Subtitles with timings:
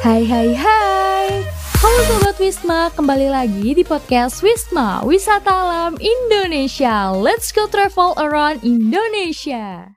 [0.00, 1.44] Hai hai hai.
[1.76, 7.12] Halo Sobat Wisma, kembali lagi di podcast Wisma Wisata Alam Indonesia.
[7.12, 9.92] Let's go travel around Indonesia.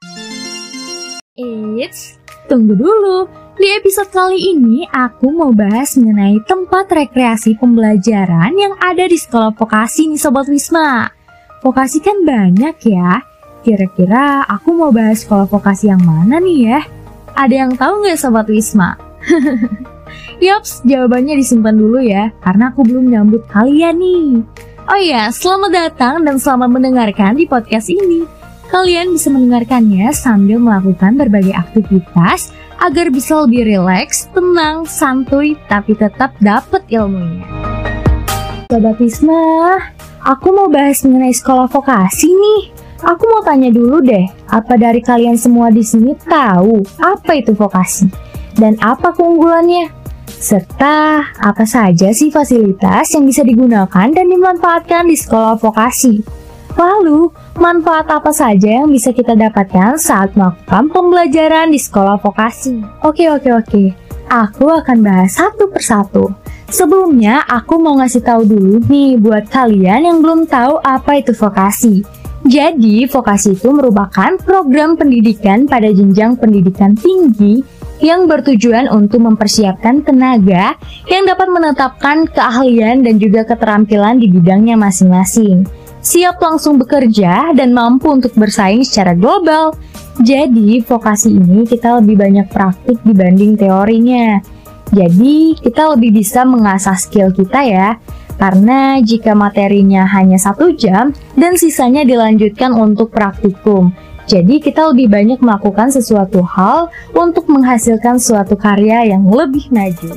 [1.39, 2.19] Eits,
[2.51, 3.31] tunggu dulu.
[3.55, 9.55] Di episode kali ini aku mau bahas mengenai tempat rekreasi pembelajaran yang ada di sekolah
[9.55, 11.07] vokasi nih Sobat Wisma.
[11.63, 13.23] Vokasi kan banyak ya.
[13.63, 16.79] Kira-kira aku mau bahas sekolah vokasi yang mana nih ya?
[17.39, 18.99] Ada yang tahu nggak Sobat Wisma?
[20.41, 24.41] Yaps, jawabannya disimpan dulu ya, karena aku belum nyambut kalian nih.
[24.89, 28.25] Oh iya, selamat datang dan selamat mendengarkan di podcast ini.
[28.73, 32.49] Kalian bisa mendengarkannya sambil melakukan berbagai aktivitas
[32.81, 37.45] agar bisa lebih rileks, tenang, santuy, tapi tetap dapat ilmunya.
[38.73, 39.77] Sobat Wisma,
[40.25, 42.73] aku mau bahas mengenai sekolah vokasi nih.
[43.05, 48.09] Aku mau tanya dulu deh, apa dari kalian semua di sini tahu apa itu vokasi?
[48.57, 50.02] Dan apa keunggulannya?
[50.43, 56.19] Serta apa saja sih fasilitas yang bisa digunakan dan dimanfaatkan di sekolah vokasi?
[56.75, 62.75] Lalu, manfaat apa saja yang bisa kita dapatkan saat melakukan pembelajaran di sekolah vokasi?
[63.07, 63.83] Oke, oke, oke.
[64.27, 66.35] Aku akan bahas satu persatu.
[66.67, 72.03] Sebelumnya, aku mau ngasih tahu dulu nih buat kalian yang belum tahu apa itu vokasi.
[72.43, 77.63] Jadi, vokasi itu merupakan program pendidikan pada jenjang pendidikan tinggi
[78.03, 80.75] yang bertujuan untuk mempersiapkan tenaga
[81.07, 85.63] yang dapat menetapkan keahlian dan juga keterampilan di bidangnya masing-masing.
[86.03, 89.71] Siap langsung bekerja dan mampu untuk bersaing secara global.
[90.19, 94.43] Jadi, vokasi ini kita lebih banyak praktik dibanding teorinya.
[94.91, 97.95] Jadi, kita lebih bisa mengasah skill kita ya.
[98.35, 105.39] Karena jika materinya hanya satu jam dan sisanya dilanjutkan untuk praktikum, jadi kita lebih banyak
[105.43, 110.15] melakukan sesuatu hal untuk menghasilkan suatu karya yang lebih maju.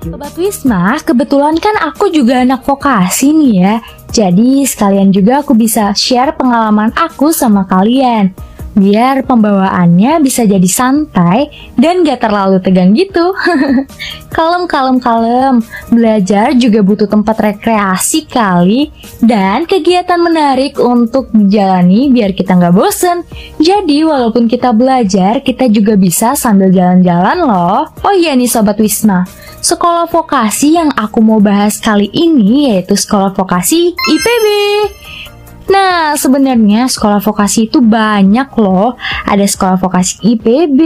[0.00, 3.74] Sobat Wisma, kebetulan kan aku juga anak vokasi nih ya.
[4.10, 8.32] Jadi sekalian juga aku bisa share pengalaman aku sama kalian
[8.80, 13.36] biar pembawaannya bisa jadi santai dan gak terlalu tegang gitu.
[14.34, 15.60] kalem, kalem, kalem.
[15.92, 18.88] Belajar juga butuh tempat rekreasi kali
[19.20, 23.20] dan kegiatan menarik untuk dijalani biar kita nggak bosen.
[23.60, 27.84] Jadi walaupun kita belajar, kita juga bisa sambil jalan-jalan loh.
[28.00, 29.28] Oh iya nih Sobat Wisma,
[29.60, 34.46] sekolah vokasi yang aku mau bahas kali ini yaitu sekolah vokasi IPB.
[35.70, 38.98] Nah, sebenarnya sekolah vokasi itu banyak loh.
[39.22, 40.80] Ada sekolah vokasi IPB,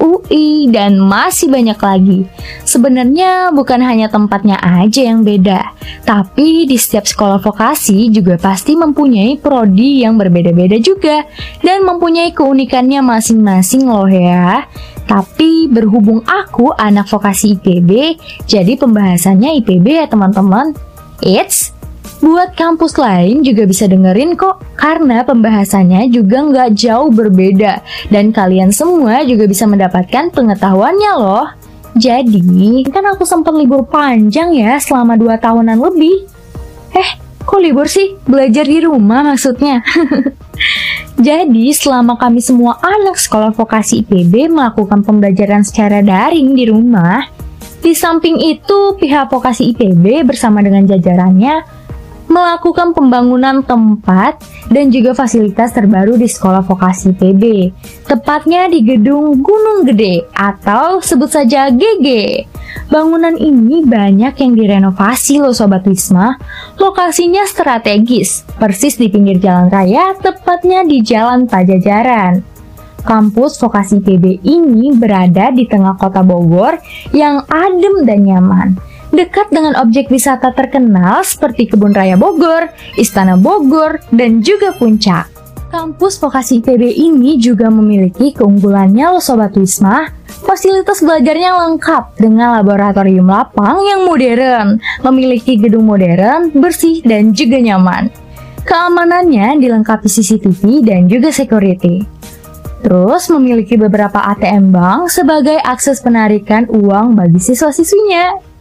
[0.00, 2.24] UI, dan masih banyak lagi.
[2.64, 5.76] Sebenarnya bukan hanya tempatnya aja yang beda,
[6.08, 11.28] tapi di setiap sekolah vokasi juga pasti mempunyai prodi yang berbeda-beda juga
[11.60, 14.64] dan mempunyai keunikannya masing-masing loh ya.
[15.04, 18.16] Tapi berhubung aku anak vokasi IPB,
[18.48, 20.72] jadi pembahasannya IPB ya teman-teman.
[21.20, 21.76] It's
[22.22, 27.82] Buat kampus lain juga bisa dengerin kok, karena pembahasannya juga nggak jauh berbeda,
[28.14, 31.50] dan kalian semua juga bisa mendapatkan pengetahuannya loh.
[31.98, 36.30] Jadi, kan aku sempat libur panjang ya selama 2 tahunan lebih.
[36.94, 37.10] Eh,
[37.42, 38.14] kok libur sih?
[38.22, 39.82] Belajar di rumah maksudnya.
[41.26, 47.26] Jadi, selama kami semua anak sekolah vokasi IPB melakukan pembelajaran secara daring di rumah,
[47.82, 51.81] di samping itu pihak vokasi IPB bersama dengan jajarannya
[52.32, 54.40] melakukan pembangunan tempat
[54.72, 57.70] dan juga fasilitas terbaru di sekolah vokasi PB,
[58.08, 62.08] tepatnya di gedung Gunung Gede atau sebut saja GG.
[62.88, 66.36] Bangunan ini banyak yang direnovasi loh Sobat Wisma.
[66.80, 72.44] Lokasinya strategis, persis di pinggir jalan raya, tepatnya di Jalan Pajajaran.
[73.02, 76.78] Kampus vokasi PB ini berada di tengah kota Bogor
[77.10, 84.00] yang adem dan nyaman dekat dengan objek wisata terkenal seperti Kebun Raya Bogor, Istana Bogor,
[84.10, 85.28] dan juga Puncak.
[85.72, 90.04] Kampus vokasi IPB ini juga memiliki keunggulannya loh Sobat Wisma.
[90.44, 98.12] Fasilitas belajarnya lengkap dengan laboratorium lapang yang modern, memiliki gedung modern, bersih, dan juga nyaman.
[98.68, 102.04] Keamanannya dilengkapi CCTV dan juga security.
[102.84, 108.51] Terus memiliki beberapa ATM bank sebagai akses penarikan uang bagi siswa-siswinya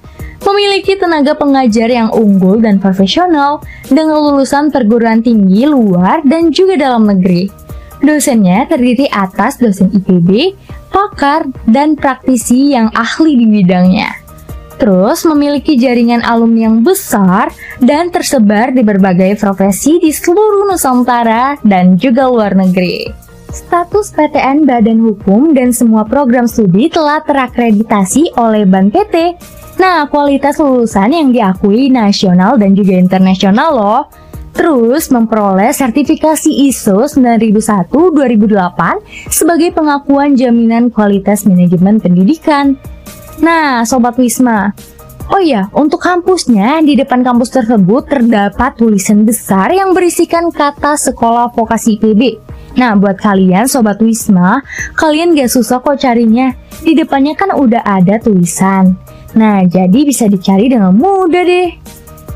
[0.42, 7.06] memiliki tenaga pengajar yang unggul dan profesional dengan lulusan perguruan tinggi luar dan juga dalam
[7.06, 7.50] negeri.
[8.02, 10.58] Dosennya terdiri atas dosen IPB,
[10.90, 14.10] pakar, dan praktisi yang ahli di bidangnya.
[14.82, 22.02] Terus memiliki jaringan alumni yang besar dan tersebar di berbagai profesi di seluruh Nusantara dan
[22.02, 23.06] juga luar negeri.
[23.54, 29.38] Status PTN Badan Hukum dan semua program studi telah terakreditasi oleh Bank PT.
[29.82, 34.02] Nah, kualitas lulusan yang diakui nasional dan juga internasional loh.
[34.54, 37.90] Terus memperoleh sertifikasi ISO 9001-2008
[39.34, 42.78] sebagai pengakuan jaminan kualitas manajemen pendidikan.
[43.42, 44.70] Nah, Sobat Wisma,
[45.32, 51.56] Oh iya, untuk kampusnya, di depan kampus tersebut terdapat tulisan besar yang berisikan kata sekolah
[51.56, 52.36] vokasi IPB.
[52.76, 54.60] Nah, buat kalian Sobat Wisma,
[55.00, 56.52] kalian gak susah kok carinya.
[56.84, 59.00] Di depannya kan udah ada tulisan.
[59.32, 61.70] Nah, jadi bisa dicari dengan mudah deh.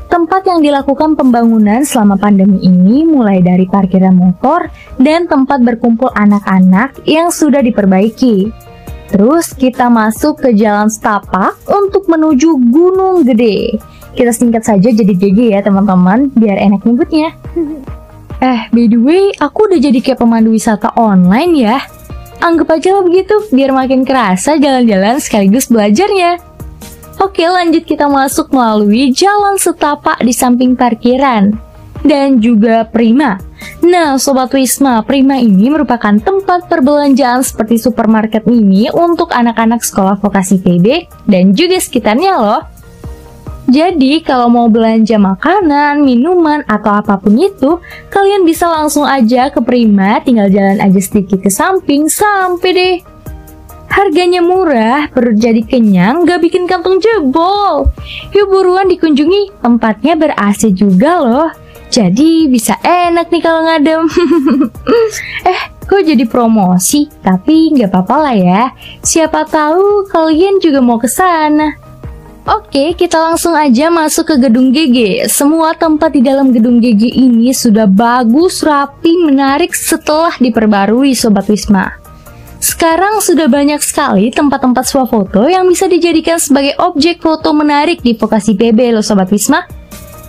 [0.06, 4.70] Tempat yang dilakukan pembangunan selama pandemi ini mulai dari parkiran motor
[5.02, 8.48] dan tempat berkumpul anak-anak yang sudah diperbaiki.
[9.10, 13.76] Terus kita masuk ke jalan setapak untuk menuju Gunung Gede.
[14.16, 17.34] Kita singkat saja jadi GG ya teman-teman, biar enak nyebutnya.
[18.46, 21.76] eh, by the way, aku udah jadi kayak pemandu wisata online ya.
[22.40, 26.45] Anggap aja lah begitu, biar makin kerasa jalan-jalan sekaligus belajarnya.
[27.16, 31.56] Oke, lanjut kita masuk melalui jalan setapak di samping parkiran
[32.04, 33.40] dan juga Prima.
[33.80, 40.60] Nah, Sobat Wisma, Prima ini merupakan tempat perbelanjaan seperti supermarket mini untuk anak-anak sekolah vokasi
[40.60, 42.62] PB dan juga sekitarnya loh.
[43.66, 47.82] Jadi, kalau mau belanja makanan, minuman, atau apa pun itu,
[48.14, 53.15] kalian bisa langsung aja ke Prima, tinggal jalan aja sedikit ke samping, sampai deh.
[53.86, 57.88] Harganya murah, perut jadi kenyang, gak bikin kantong jebol.
[58.34, 61.48] Yuk buruan dikunjungi, tempatnya ber-AC juga loh.
[61.86, 64.04] Jadi bisa enak nih kalau ngadem.
[65.50, 67.06] eh, kok jadi promosi?
[67.22, 68.62] Tapi nggak apa-apa lah ya.
[69.00, 71.86] Siapa tahu kalian juga mau ke sana.
[72.46, 75.26] Oke, kita langsung aja masuk ke gedung GG.
[75.26, 82.05] Semua tempat di dalam gedung GG ini sudah bagus, rapi, menarik setelah diperbarui Sobat Wisma.
[82.56, 88.56] Sekarang sudah banyak sekali tempat-tempat swafoto yang bisa dijadikan sebagai objek foto menarik di vokasi
[88.56, 89.64] PB loh Sobat Wisma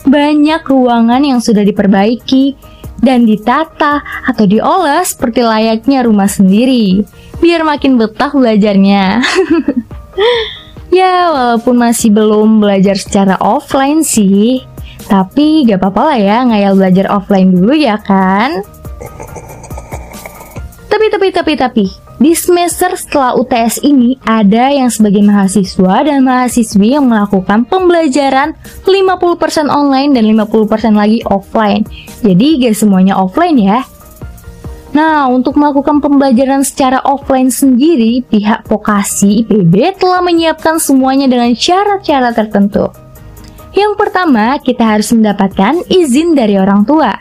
[0.07, 2.55] banyak ruangan yang sudah diperbaiki
[3.03, 7.05] dan ditata atau diolah seperti layaknya rumah sendiri,
[7.43, 9.21] biar makin betah belajarnya.
[10.97, 14.65] ya, walaupun masih belum belajar secara offline sih,
[15.05, 18.65] tapi gak apa-apa lah ya ngayal belajar offline dulu ya kan?
[20.89, 21.85] Tapi, tapi, tapi, tapi,
[22.17, 28.57] di semester setelah UTS ini, ada yang sebagai mahasiswa dan mahasiswi yang melakukan pembelajaran
[28.89, 31.85] 50% online dan 50% lagi offline.
[32.25, 33.85] Jadi gak semuanya offline ya.
[34.97, 42.33] Nah, untuk melakukan pembelajaran secara offline sendiri, pihak vokasi IPB telah menyiapkan semuanya dengan syarat-syarat
[42.33, 42.89] tertentu.
[43.77, 47.13] Yang pertama, kita harus mendapatkan izin dari orang tua.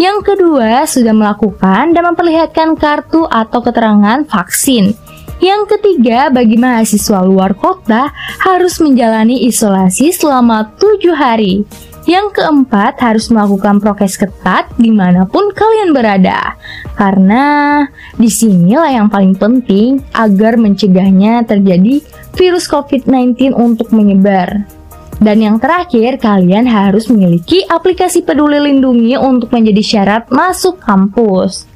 [0.00, 4.96] Yang kedua, sudah melakukan dan memperlihatkan kartu atau keterangan vaksin.
[5.44, 8.08] Yang ketiga, bagi mahasiswa luar kota
[8.40, 11.68] harus menjalani isolasi selama tujuh hari.
[12.08, 16.56] Yang keempat, harus melakukan prokes ketat di mana pun kalian berada.
[16.96, 17.84] Karena
[18.16, 22.00] di sinilah yang paling penting agar mencegahnya terjadi
[22.40, 24.79] virus COVID-19 untuk menyebar.
[25.20, 31.68] Dan yang terakhir, kalian harus memiliki aplikasi peduli lindungi untuk menjadi syarat masuk kampus.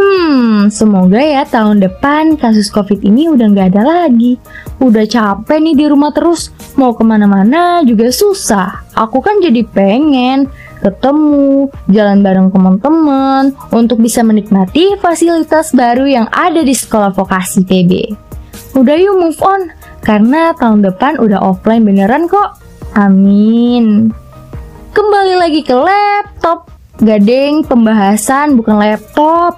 [0.00, 4.40] Hmm, semoga ya tahun depan kasus covid ini udah nggak ada lagi.
[4.80, 6.48] Udah capek nih di rumah terus,
[6.80, 8.80] mau ke mana-mana juga susah.
[8.96, 10.48] Aku kan jadi pengen
[10.80, 17.92] ketemu, jalan bareng teman-teman, untuk bisa menikmati fasilitas baru yang ada di sekolah vokasi TB.
[18.80, 19.68] Udah yuk move on,
[20.00, 22.69] karena tahun depan udah offline beneran kok.
[23.00, 24.12] Amin.
[24.92, 26.68] Kembali lagi ke laptop.
[27.00, 29.56] Gading pembahasan bukan laptop.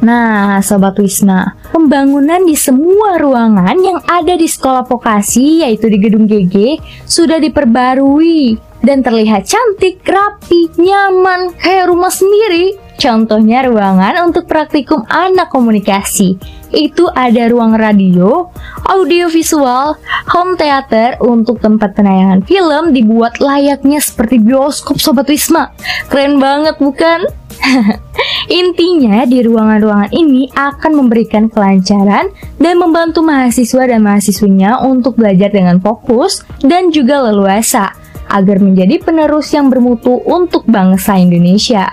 [0.00, 6.24] Nah, Sobat Wisma, pembangunan di semua ruangan yang ada di sekolah vokasi, yaitu di gedung
[6.24, 12.74] GG, sudah diperbarui dan terlihat cantik, rapi, nyaman, kayak rumah sendiri.
[12.96, 16.40] Contohnya ruangan untuk praktikum anak komunikasi.
[16.72, 18.48] Itu ada ruang radio,
[18.88, 19.96] audio visual,
[20.32, 25.76] home theater untuk tempat penayangan film dibuat layaknya seperti bioskop Sobat Wisma.
[26.08, 27.28] Keren banget bukan?
[28.50, 35.78] Intinya di ruangan-ruangan ini akan memberikan kelancaran dan membantu mahasiswa dan mahasiswinya untuk belajar dengan
[35.78, 37.92] fokus dan juga leluasa
[38.32, 41.92] agar menjadi penerus yang bermutu untuk bangsa Indonesia.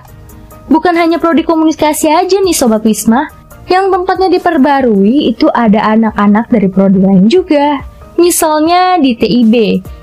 [0.69, 3.38] Bukan hanya prodi komunikasi aja nih Sobat Wisma,
[3.69, 7.85] yang tempatnya diperbarui itu ada anak-anak dari prodi lain juga.
[8.19, 9.53] Misalnya di TIB,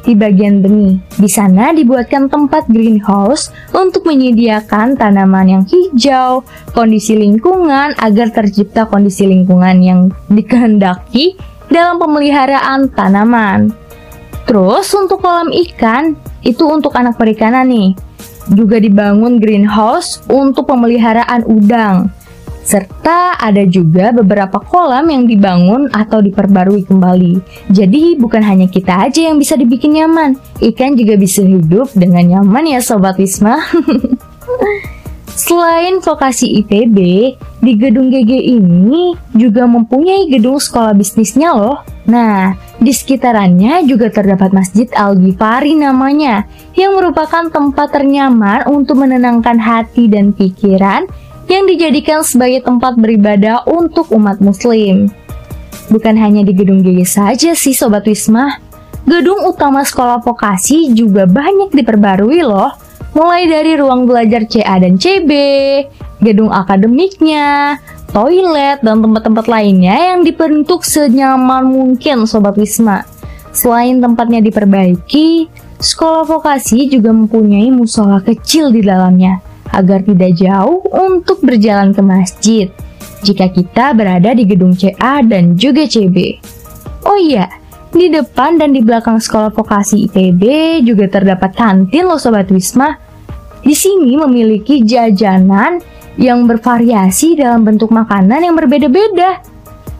[0.09, 0.97] di bagian benih.
[1.21, 6.41] Di sana dibuatkan tempat greenhouse untuk menyediakan tanaman yang hijau,
[6.73, 10.01] kondisi lingkungan agar tercipta kondisi lingkungan yang
[10.33, 11.37] dikehendaki
[11.69, 13.77] dalam pemeliharaan tanaman.
[14.49, 17.93] Terus untuk kolam ikan, itu untuk anak perikanan nih.
[18.49, 22.09] Juga dibangun greenhouse untuk pemeliharaan udang
[22.67, 27.39] serta ada juga beberapa kolam yang dibangun atau diperbarui kembali.
[27.71, 32.67] Jadi bukan hanya kita aja yang bisa dibikin nyaman, ikan juga bisa hidup dengan nyaman
[32.67, 33.63] ya Sobat Wisma.
[35.37, 36.97] Selain vokasi ITB,
[37.61, 41.85] di gedung GG ini juga mempunyai gedung sekolah bisnisnya loh.
[42.09, 50.09] Nah, di sekitarannya juga terdapat Masjid Al-Ghifari namanya, yang merupakan tempat ternyaman untuk menenangkan hati
[50.09, 51.05] dan pikiran
[51.47, 55.11] yang dijadikan sebagai tempat beribadah untuk umat muslim.
[55.87, 58.59] Bukan hanya di gedung GG saja sih Sobat Wisma,
[59.07, 62.75] gedung utama sekolah vokasi juga banyak diperbarui loh.
[63.15, 65.31] Mulai dari ruang belajar CA dan CB,
[66.21, 67.81] gedung akademiknya,
[68.13, 73.09] toilet, dan tempat-tempat lainnya yang dibentuk senyaman mungkin Sobat Wisma.
[73.57, 75.49] Selain tempatnya diperbaiki,
[75.81, 79.46] sekolah vokasi juga mempunyai musola kecil di dalamnya
[79.77, 82.67] agar tidak jauh untuk berjalan ke masjid
[83.21, 86.41] jika kita berada di gedung CA dan juga CB.
[87.05, 87.47] Oh iya,
[87.93, 90.43] di depan dan di belakang sekolah vokasi ITB
[90.85, 92.97] juga terdapat kantin loh Sobat Wisma.
[93.67, 95.83] Di sini memiliki jajanan
[96.17, 99.43] yang bervariasi dalam bentuk makanan yang berbeda-beda.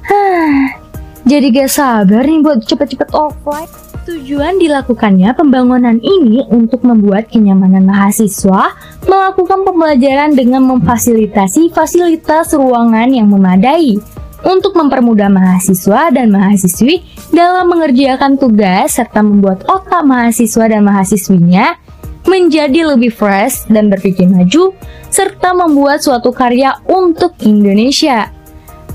[0.07, 0.79] Hah,
[1.27, 3.86] jadi gak sabar nih buat cepet-cepet offline.
[4.07, 13.27] Tujuan dilakukannya pembangunan ini untuk membuat kenyamanan mahasiswa melakukan pembelajaran dengan memfasilitasi fasilitas ruangan yang
[13.27, 13.99] memadai
[14.47, 17.03] untuk mempermudah mahasiswa dan mahasiswi
[17.35, 21.75] dalam mengerjakan tugas serta membuat otak mahasiswa dan mahasiswinya
[22.31, 24.71] menjadi lebih fresh dan berpikir maju
[25.11, 28.31] serta membuat suatu karya untuk Indonesia.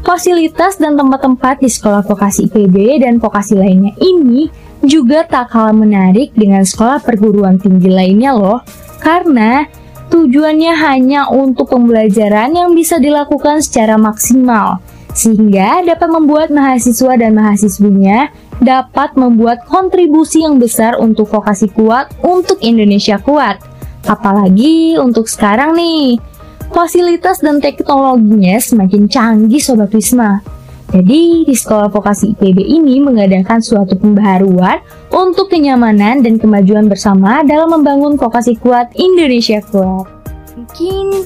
[0.07, 6.33] Fasilitas dan tempat-tempat di sekolah vokasi IPB dan vokasi lainnya ini juga tak kalah menarik
[6.33, 8.65] dengan sekolah perguruan tinggi lainnya loh,
[9.01, 9.65] karena
[10.09, 14.81] tujuannya hanya untuk pembelajaran yang bisa dilakukan secara maksimal,
[15.13, 22.61] sehingga dapat membuat mahasiswa dan mahasiswinya dapat membuat kontribusi yang besar untuk vokasi kuat untuk
[22.61, 23.57] Indonesia kuat.
[24.05, 26.21] Apalagi untuk sekarang nih,
[26.69, 30.60] fasilitas dan teknologinya semakin canggih Sobat Wisma.
[30.91, 37.79] Jadi, di sekolah vokasi IPB ini mengadakan suatu pembaharuan untuk kenyamanan dan kemajuan bersama dalam
[37.79, 40.03] membangun vokasi kuat Indonesia kuat.
[40.51, 41.23] Mungkin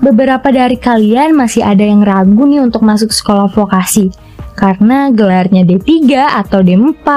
[0.00, 4.08] beberapa dari kalian masih ada yang ragu nih untuk masuk sekolah vokasi
[4.56, 5.84] karena gelarnya D3
[6.40, 7.08] atau D4.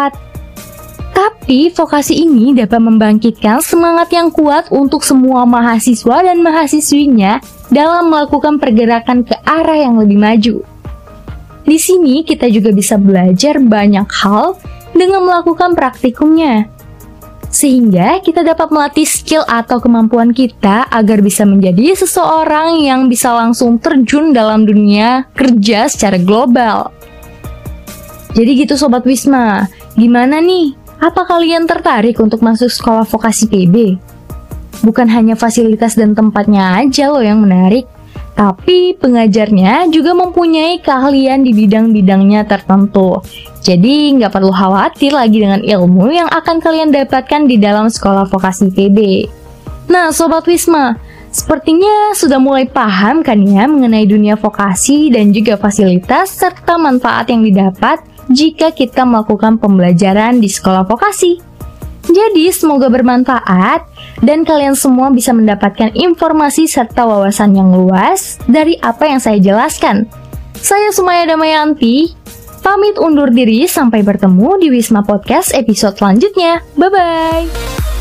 [1.16, 7.40] Tapi vokasi ini dapat membangkitkan semangat yang kuat untuk semua mahasiswa dan mahasiswinya
[7.72, 10.56] dalam melakukan pergerakan ke arah yang lebih maju.
[11.68, 14.56] Di sini kita juga bisa belajar banyak hal
[14.96, 16.72] dengan melakukan praktikumnya.
[17.52, 23.84] Sehingga kita dapat melatih skill atau kemampuan kita agar bisa menjadi seseorang yang bisa langsung
[23.84, 26.96] terjun dalam dunia kerja secara global.
[28.32, 29.68] Jadi gitu Sobat Wisma,
[30.00, 30.72] gimana nih?
[31.04, 33.76] Apa kalian tertarik untuk masuk sekolah vokasi PB?
[34.88, 37.90] Bukan hanya fasilitas dan tempatnya aja loh yang menarik,
[38.38, 43.18] tapi pengajarnya juga mempunyai keahlian di bidang-bidangnya tertentu.
[43.66, 48.70] Jadi nggak perlu khawatir lagi dengan ilmu yang akan kalian dapatkan di dalam sekolah vokasi
[48.70, 48.98] PB.
[49.90, 51.02] Nah, Sobat Wisma,
[51.34, 57.42] sepertinya sudah mulai paham kan ya mengenai dunia vokasi dan juga fasilitas serta manfaat yang
[57.42, 61.57] didapat jika kita melakukan pembelajaran di sekolah vokasi.
[62.08, 63.84] Jadi semoga bermanfaat
[64.24, 70.08] dan kalian semua bisa mendapatkan informasi serta wawasan yang luas dari apa yang saya jelaskan.
[70.58, 72.16] Saya Sumaya Damayanti,
[72.66, 76.64] pamit undur diri sampai bertemu di Wisma Podcast episode selanjutnya.
[76.80, 77.97] Bye-bye!